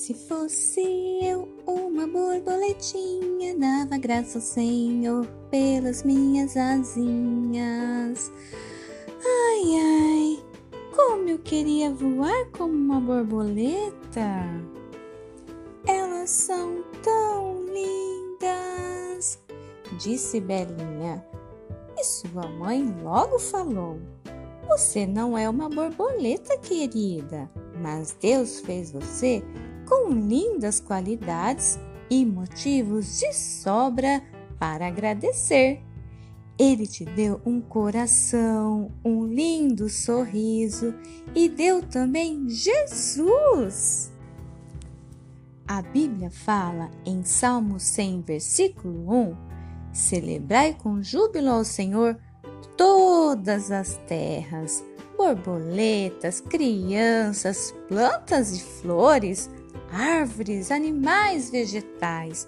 Se 0.00 0.14
fosse 0.14 0.80
eu 1.22 1.46
uma 1.66 2.06
borboletinha, 2.06 3.54
dava 3.58 3.98
graça 3.98 4.38
ao 4.38 4.42
Senhor 4.42 5.26
pelas 5.50 6.04
minhas 6.04 6.56
asinhas. 6.56 8.32
Ai, 9.22 9.76
ai, 9.76 10.44
como 10.96 11.28
eu 11.28 11.38
queria 11.40 11.90
voar 11.90 12.46
como 12.56 12.72
uma 12.72 12.98
borboleta! 12.98 14.48
Elas 15.86 16.30
são 16.30 16.82
tão 17.02 17.62
lindas, 17.66 19.38
disse 19.98 20.40
Belinha. 20.40 21.22
E 21.98 22.04
sua 22.04 22.48
mãe 22.48 22.90
logo 23.02 23.38
falou: 23.38 24.00
Você 24.66 25.06
não 25.06 25.36
é 25.36 25.46
uma 25.46 25.68
borboleta, 25.68 26.56
querida, 26.56 27.50
mas 27.82 28.16
Deus 28.18 28.60
fez 28.60 28.92
você 28.92 29.44
com 29.90 30.12
lindas 30.12 30.78
qualidades 30.78 31.76
e 32.08 32.24
motivos 32.24 33.18
de 33.18 33.32
sobra 33.32 34.22
para 34.56 34.86
agradecer. 34.86 35.82
Ele 36.56 36.86
te 36.86 37.04
deu 37.04 37.40
um 37.44 37.60
coração, 37.60 38.92
um 39.04 39.26
lindo 39.26 39.88
sorriso 39.88 40.94
e 41.34 41.48
deu 41.48 41.82
também 41.82 42.48
Jesus. 42.48 44.12
A 45.66 45.82
Bíblia 45.82 46.30
fala 46.30 46.88
em 47.04 47.24
Salmo 47.24 47.80
100, 47.80 48.22
versículo 48.22 49.12
1: 49.12 49.36
Celebrai 49.92 50.74
com 50.74 51.02
júbilo 51.02 51.50
ao 51.50 51.64
Senhor 51.64 52.16
todas 52.76 53.72
as 53.72 53.96
terras, 54.06 54.84
borboletas, 55.16 56.40
crianças, 56.40 57.74
plantas 57.88 58.52
e 58.52 58.60
flores 58.62 59.50
árvores, 59.90 60.70
animais, 60.70 61.50
vegetais, 61.50 62.46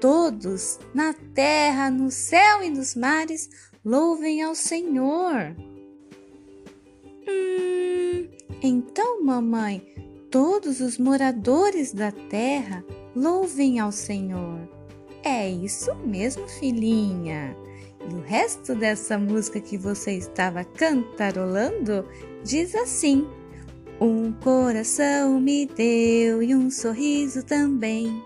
todos 0.00 0.78
na 0.94 1.14
terra, 1.34 1.90
no 1.90 2.10
céu 2.10 2.62
e 2.62 2.70
nos 2.70 2.94
mares, 2.94 3.48
louvem 3.84 4.42
ao 4.42 4.54
Senhor. 4.54 5.56
Hum, 7.28 8.28
então, 8.62 9.22
mamãe, 9.22 9.82
todos 10.30 10.80
os 10.80 10.98
moradores 10.98 11.92
da 11.92 12.10
terra 12.10 12.84
louvem 13.14 13.78
ao 13.78 13.92
Senhor. 13.92 14.68
É 15.22 15.48
isso 15.48 15.94
mesmo, 15.94 16.46
filhinha. 16.48 17.56
E 18.10 18.14
o 18.14 18.20
resto 18.20 18.74
dessa 18.74 19.16
música 19.16 19.60
que 19.60 19.78
você 19.78 20.12
estava 20.12 20.64
cantarolando 20.64 22.06
diz 22.42 22.74
assim. 22.74 23.26
Um 24.00 24.32
coração 24.32 25.40
me 25.40 25.66
deu 25.66 26.42
e 26.42 26.54
um 26.54 26.70
sorriso 26.70 27.44
também. 27.44 28.22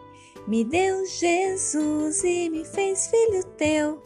Me 0.46 0.64
deu 0.64 1.04
Jesus 1.06 2.24
e 2.24 2.48
me 2.48 2.64
fez 2.64 3.08
filho 3.08 3.44
teu. 3.56 4.02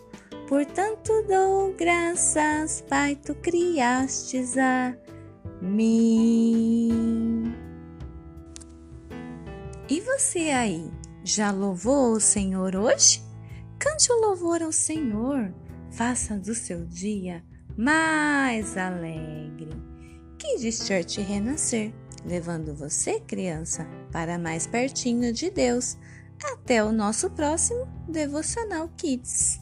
Portanto 0.48 1.24
dou 1.28 1.72
graças, 1.72 2.82
Pai, 2.88 3.16
tu 3.16 3.34
criastes 3.36 4.58
a 4.58 4.94
mim. 5.60 7.54
E 9.88 10.00
você 10.00 10.50
aí, 10.50 10.90
já 11.24 11.52
louvou 11.52 12.12
o 12.12 12.20
Senhor 12.20 12.74
hoje? 12.74 13.22
Cante 13.78 14.12
o 14.12 14.20
louvor 14.20 14.62
ao 14.62 14.72
Senhor. 14.72 15.54
Faça 15.92 16.36
do 16.36 16.54
seu 16.54 16.84
dia 16.84 17.44
mais 17.76 18.76
alegre. 18.76 19.91
Kids 20.42 20.84
Church 20.84 21.20
renascer, 21.20 21.94
levando 22.26 22.74
você, 22.74 23.20
criança, 23.20 23.86
para 24.10 24.36
mais 24.40 24.66
pertinho 24.66 25.32
de 25.32 25.48
Deus. 25.48 25.96
Até 26.42 26.82
o 26.82 26.90
nosso 26.90 27.30
próximo 27.30 27.86
Devocional 28.08 28.88
Kids. 28.96 29.61